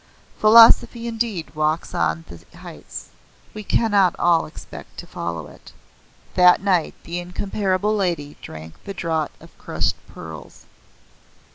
Philosophy 0.39 1.07
indeed 1.07 1.53
walks 1.53 1.93
on 1.93 2.25
the 2.27 2.57
heights. 2.57 3.09
We 3.53 3.63
cannot 3.63 4.15
all 4.17 4.47
expect 4.47 4.97
to 4.97 5.05
follow 5.05 5.45
it. 5.45 5.73
That 6.33 6.59
night 6.59 6.95
the 7.03 7.19
Incomparable 7.19 7.95
Lady 7.95 8.35
drank 8.41 8.83
the 8.83 8.95
Draught 8.95 9.33
of 9.39 9.55
Crushed 9.59 9.97
Pearls. 10.07 10.65